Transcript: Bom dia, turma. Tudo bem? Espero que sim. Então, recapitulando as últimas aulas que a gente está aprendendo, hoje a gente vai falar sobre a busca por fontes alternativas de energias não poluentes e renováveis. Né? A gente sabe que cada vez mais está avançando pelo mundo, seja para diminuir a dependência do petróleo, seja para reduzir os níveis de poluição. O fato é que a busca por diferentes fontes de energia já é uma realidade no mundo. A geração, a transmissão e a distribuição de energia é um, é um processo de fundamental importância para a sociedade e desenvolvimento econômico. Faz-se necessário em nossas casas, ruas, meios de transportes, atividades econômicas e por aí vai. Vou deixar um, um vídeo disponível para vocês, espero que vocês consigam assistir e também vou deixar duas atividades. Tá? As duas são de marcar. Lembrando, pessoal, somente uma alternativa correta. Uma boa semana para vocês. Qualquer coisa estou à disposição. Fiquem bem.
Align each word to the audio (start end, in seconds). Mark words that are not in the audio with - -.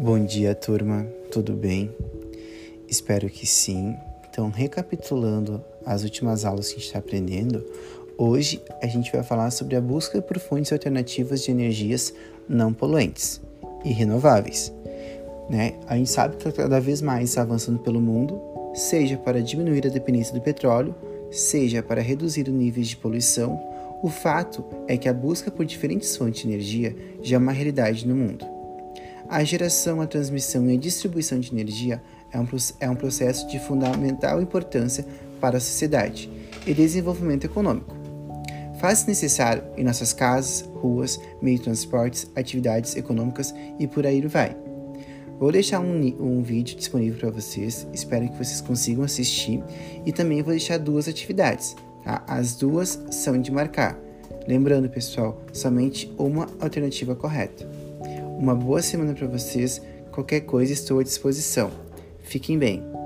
Bom 0.00 0.24
dia, 0.24 0.54
turma. 0.54 1.04
Tudo 1.28 1.54
bem? 1.54 1.90
Espero 2.86 3.28
que 3.28 3.44
sim. 3.44 3.96
Então, 4.30 4.48
recapitulando 4.48 5.60
as 5.84 6.04
últimas 6.04 6.44
aulas 6.44 6.68
que 6.68 6.74
a 6.74 6.78
gente 6.78 6.86
está 6.86 7.00
aprendendo, 7.00 7.66
hoje 8.16 8.62
a 8.80 8.86
gente 8.86 9.10
vai 9.10 9.24
falar 9.24 9.50
sobre 9.50 9.74
a 9.74 9.80
busca 9.80 10.22
por 10.22 10.38
fontes 10.38 10.72
alternativas 10.72 11.42
de 11.42 11.50
energias 11.50 12.14
não 12.48 12.72
poluentes 12.72 13.40
e 13.84 13.92
renováveis. 13.92 14.72
Né? 15.50 15.74
A 15.88 15.96
gente 15.96 16.10
sabe 16.10 16.36
que 16.36 16.52
cada 16.52 16.80
vez 16.80 17.02
mais 17.02 17.30
está 17.30 17.42
avançando 17.42 17.80
pelo 17.80 18.00
mundo, 18.00 18.40
seja 18.74 19.16
para 19.16 19.42
diminuir 19.42 19.84
a 19.84 19.90
dependência 19.90 20.32
do 20.32 20.40
petróleo, 20.40 20.94
seja 21.28 21.82
para 21.82 22.00
reduzir 22.00 22.46
os 22.46 22.54
níveis 22.54 22.86
de 22.86 22.96
poluição. 22.96 23.60
O 24.00 24.08
fato 24.08 24.64
é 24.86 24.96
que 24.96 25.08
a 25.08 25.12
busca 25.12 25.50
por 25.50 25.66
diferentes 25.66 26.16
fontes 26.16 26.42
de 26.42 26.48
energia 26.48 26.94
já 27.20 27.34
é 27.34 27.38
uma 27.40 27.50
realidade 27.50 28.06
no 28.06 28.14
mundo. 28.14 28.57
A 29.30 29.44
geração, 29.44 30.00
a 30.00 30.06
transmissão 30.06 30.70
e 30.70 30.74
a 30.74 30.78
distribuição 30.78 31.38
de 31.38 31.52
energia 31.52 32.02
é 32.32 32.40
um, 32.40 32.46
é 32.80 32.88
um 32.88 32.94
processo 32.94 33.46
de 33.46 33.58
fundamental 33.58 34.40
importância 34.40 35.04
para 35.38 35.58
a 35.58 35.60
sociedade 35.60 36.30
e 36.66 36.72
desenvolvimento 36.72 37.44
econômico. 37.44 37.94
Faz-se 38.80 39.06
necessário 39.06 39.64
em 39.76 39.84
nossas 39.84 40.14
casas, 40.14 40.62
ruas, 40.76 41.20
meios 41.42 41.60
de 41.60 41.64
transportes, 41.64 42.30
atividades 42.34 42.96
econômicas 42.96 43.54
e 43.78 43.86
por 43.86 44.06
aí 44.06 44.20
vai. 44.22 44.56
Vou 45.38 45.52
deixar 45.52 45.80
um, 45.80 46.00
um 46.18 46.42
vídeo 46.42 46.74
disponível 46.74 47.18
para 47.20 47.30
vocês, 47.30 47.86
espero 47.92 48.28
que 48.30 48.36
vocês 48.36 48.62
consigam 48.62 49.04
assistir 49.04 49.62
e 50.06 50.12
também 50.12 50.42
vou 50.42 50.52
deixar 50.52 50.78
duas 50.78 51.06
atividades. 51.06 51.76
Tá? 52.02 52.24
As 52.26 52.56
duas 52.56 52.98
são 53.10 53.38
de 53.38 53.52
marcar. 53.52 53.98
Lembrando, 54.46 54.88
pessoal, 54.88 55.38
somente 55.52 56.10
uma 56.16 56.48
alternativa 56.58 57.14
correta. 57.14 57.87
Uma 58.38 58.54
boa 58.54 58.80
semana 58.80 59.14
para 59.14 59.26
vocês. 59.26 59.82
Qualquer 60.12 60.42
coisa 60.42 60.72
estou 60.72 61.00
à 61.00 61.02
disposição. 61.02 61.72
Fiquem 62.22 62.56
bem. 62.56 62.97